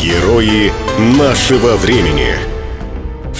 Герои 0.00 0.70
нашего 0.98 1.76
времени. 1.76 2.34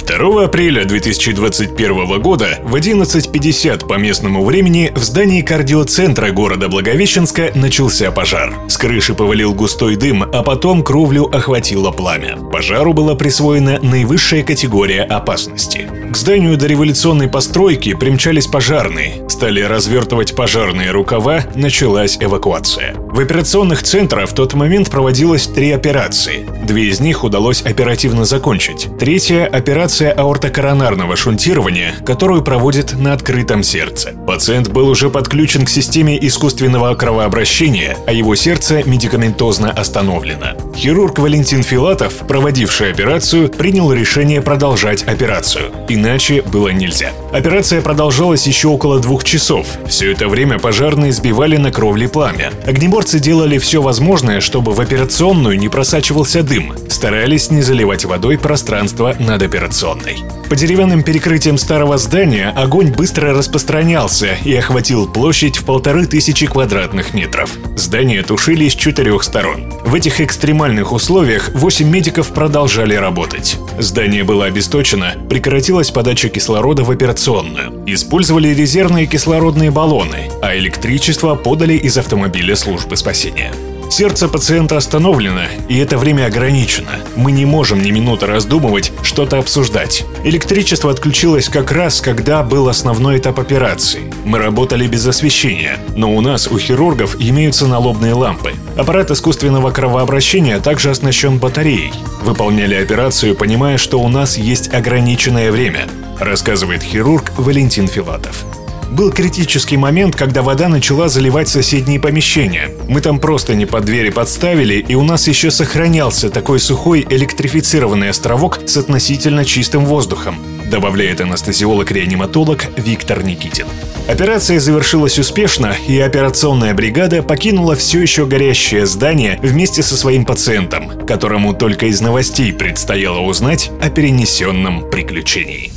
2 0.07 0.45
апреля 0.45 0.85
2021 0.85 2.21
года 2.21 2.59
в 2.63 2.75
11.50 2.75 3.87
по 3.87 3.95
местному 3.95 4.43
времени 4.43 4.91
в 4.95 4.99
здании 4.99 5.41
кардиоцентра 5.41 6.31
города 6.31 6.69
Благовещенска 6.69 7.51
начался 7.55 8.09
пожар. 8.11 8.53
С 8.69 8.77
крыши 8.77 9.13
повалил 9.13 9.53
густой 9.53 9.95
дым, 9.97 10.23
а 10.23 10.43
потом 10.43 10.81
кровлю 10.81 11.25
охватило 11.25 11.91
пламя. 11.91 12.37
Пожару 12.37 12.93
была 12.93 13.15
присвоена 13.15 13.79
наивысшая 13.81 14.43
категория 14.43 15.03
опасности. 15.03 15.89
К 16.09 16.15
зданию 16.15 16.57
дореволюционной 16.57 17.27
постройки 17.27 17.93
примчались 17.93 18.47
пожарные, 18.47 19.27
стали 19.29 19.61
развертывать 19.61 20.35
пожарные 20.35 20.91
рукава, 20.91 21.41
началась 21.53 22.17
эвакуация. 22.19 22.95
В 22.95 23.19
операционных 23.19 23.83
центрах 23.83 24.29
в 24.29 24.33
тот 24.33 24.53
момент 24.53 24.89
проводилось 24.89 25.47
три 25.47 25.71
операции. 25.71 26.47
Две 26.67 26.89
из 26.89 26.99
них 26.99 27.23
удалось 27.23 27.61
оперативно 27.61 28.25
закончить. 28.25 28.89
Третья– 28.99 29.45
операция 29.53 30.11
аортокоронарного 30.11 31.15
шунтирования, 31.15 31.95
которую 32.05 32.43
проводят 32.43 32.91
на 32.99 33.13
открытом 33.13 33.63
сердце. 33.63 34.11
Пациент 34.27 34.67
был 34.67 34.89
уже 34.89 35.09
подключен 35.09 35.63
к 35.63 35.69
системе 35.69 36.17
искусственного 36.19 36.93
кровообращения, 36.95 37.95
а 38.05 38.11
его 38.11 38.35
сердце 38.35 38.83
медикаментозно 38.83 39.71
остановлено. 39.71 40.57
Хирург 40.77 41.17
Валентин 41.17 41.63
Филатов, 41.63 42.13
проводивший 42.27 42.91
операцию, 42.91 43.49
принял 43.49 43.91
решение 43.91 44.43
продолжать 44.43 45.01
операцию. 45.01 45.71
Иначе 45.89 46.43
было 46.43 46.67
нельзя. 46.67 47.13
Операция 47.33 47.81
продолжалась 47.81 48.45
еще 48.45 48.67
около 48.67 48.99
двух 48.99 49.23
часов. 49.23 49.65
Все 49.87 50.11
это 50.11 50.27
время 50.27 50.59
пожарные 50.59 51.11
сбивали 51.11 51.57
на 51.57 51.71
кровле 51.71 52.07
пламя. 52.07 52.51
Огнеборцы 52.67 53.19
делали 53.19 53.57
все 53.57 53.81
возможное, 53.81 54.39
чтобы 54.39 54.73
в 54.73 54.79
операционную 54.79 55.57
не 55.57 55.67
просачивался 55.67 56.43
дым. 56.43 56.73
Старались 56.97 57.51
не 57.51 57.61
заливать 57.61 58.05
водой 58.05 58.39
пространство 58.39 59.15
над 59.19 59.43
операционной. 59.43 60.17
По 60.49 60.55
деревянным 60.55 61.03
перекрытиям 61.03 61.59
старого 61.59 61.99
здания 61.99 62.49
огонь 62.49 62.91
быстро 62.91 63.35
распространялся 63.35 64.35
и 64.43 64.55
охватил 64.55 65.07
площадь 65.07 65.57
в 65.57 65.63
полторы 65.63 66.07
тысячи 66.07 66.47
квадратных 66.47 67.13
метров. 67.13 67.55
Здание 67.75 68.23
тушили 68.23 68.67
с 68.67 68.73
четырех 68.73 69.21
сторон. 69.21 69.71
В 69.85 69.93
этих 69.93 70.21
экстремальных 70.21 70.91
условиях 70.91 71.51
8 71.53 71.87
медиков 71.87 72.33
продолжали 72.33 72.95
работать. 72.95 73.59
Здание 73.77 74.23
было 74.23 74.45
обесточено, 74.45 75.13
прекратилась 75.29 75.91
подача 75.91 76.29
кислорода 76.29 76.83
в 76.83 76.89
операционную. 76.89 77.83
Использовали 77.85 78.47
резервные 78.47 79.05
кислородные 79.05 79.69
баллоны, 79.69 80.31
а 80.41 80.57
электричество 80.57 81.35
подали 81.35 81.75
из 81.75 81.95
автомобиля 81.95 82.55
службы 82.55 82.97
спасения. 82.97 83.53
Сердце 83.97 84.27
пациента 84.27 84.77
остановлено, 84.77 85.45
и 85.67 85.79
это 85.79 85.97
время 85.97 86.27
ограничено. 86.27 86.99
Мы 87.15 87.31
не 87.31 87.45
можем 87.45 87.81
ни 87.81 87.89
минуты 87.89 88.27
раздумывать, 88.27 88.91
что-то 89.01 89.39
обсуждать. 89.39 90.05
Электричество 90.23 90.91
отключилось 90.91 91.49
как 91.49 91.71
раз, 91.71 91.99
когда 91.99 92.43
был 92.43 92.69
основной 92.69 93.17
этап 93.17 93.39
операции. 93.39 94.13
Мы 94.23 94.37
работали 94.37 94.85
без 94.85 95.07
освещения, 95.07 95.79
но 95.95 96.15
у 96.15 96.21
нас, 96.21 96.47
у 96.47 96.59
хирургов, 96.59 97.15
имеются 97.19 97.65
налобные 97.65 98.13
лампы. 98.13 98.53
Аппарат 98.77 99.09
искусственного 99.09 99.71
кровообращения 99.71 100.59
также 100.59 100.91
оснащен 100.91 101.39
батареей. 101.39 101.91
Выполняли 102.21 102.75
операцию, 102.75 103.33
понимая, 103.33 103.79
что 103.79 103.99
у 103.99 104.09
нас 104.09 104.37
есть 104.37 104.71
ограниченное 104.71 105.51
время, 105.51 105.87
рассказывает 106.19 106.83
хирург 106.83 107.31
Валентин 107.35 107.87
Филатов. 107.87 108.45
Был 108.91 109.11
критический 109.11 109.75
момент, 109.75 110.15
когда 110.15 110.41
вода 110.41 110.69
начала 110.69 111.09
заливать 111.09 111.49
соседние 111.49 111.99
помещения. 111.99 112.69
Мы 112.87 113.01
там 113.01 113.19
просто 113.19 113.53
не 113.53 113.65
под 113.65 113.85
двери 113.85 114.09
подставили, 114.09 114.75
и 114.75 114.95
у 114.95 115.03
нас 115.03 115.27
еще 115.27 115.51
сохранялся 115.51 116.29
такой 116.29 116.59
сухой 116.59 117.05
электрифицированный 117.09 118.09
островок 118.09 118.59
с 118.65 118.77
относительно 118.77 119.43
чистым 119.43 119.85
воздухом, 119.85 120.37
добавляет 120.71 121.19
анестезиолог-реаниматолог 121.19 122.67
Виктор 122.77 123.23
Никитин. 123.23 123.67
Операция 124.07 124.59
завершилась 124.61 125.19
успешно, 125.19 125.75
и 125.87 125.99
операционная 125.99 126.73
бригада 126.73 127.21
покинула 127.21 127.75
все 127.75 128.01
еще 128.01 128.25
горящее 128.25 128.85
здание 128.85 129.37
вместе 129.43 129.83
со 129.83 129.97
своим 129.97 130.23
пациентом, 130.23 131.05
которому 131.05 131.53
только 131.53 131.87
из 131.87 131.99
новостей 131.99 132.53
предстояло 132.53 133.19
узнать 133.19 133.69
о 133.81 133.89
перенесенном 133.89 134.89
приключении. 134.89 135.76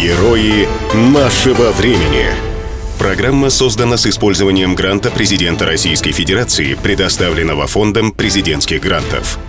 Герои 0.00 0.68
нашего 0.94 1.72
времени. 1.72 2.26
Программа 3.00 3.50
создана 3.50 3.96
с 3.96 4.06
использованием 4.06 4.76
гранта 4.76 5.10
президента 5.10 5.66
Российской 5.66 6.12
Федерации, 6.12 6.74
предоставленного 6.74 7.66
Фондом 7.66 8.12
президентских 8.12 8.80
грантов. 8.80 9.40